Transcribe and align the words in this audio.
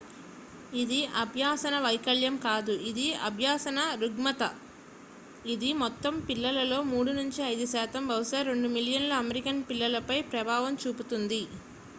"ఇది 0.73 0.99
అభ్యసన 1.19 1.75
వైకల్యం 1.83 2.35
కాదు 2.45 2.73
ఇది 2.85 3.05
అభ్యసన 3.27 3.79
రుగ్మత; 4.01 4.41
ఇది 5.47 5.69
"మొత్తం 5.83 6.17
పిల్లలలో 6.27 6.79
3 6.89 7.15
నుండి 7.19 7.45
5 7.51 7.69
శాతం 7.75 8.09
బహుశా 8.11 8.41
2 8.51 8.75
మిలియన్ల 8.75 9.13
అమెరికన్ 9.23 9.61
పిల్లలపై 9.69 10.19
ప్రభావం 10.33 10.75
చూపుతుంది"". 10.83 11.43